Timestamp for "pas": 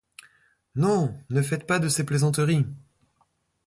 1.67-1.77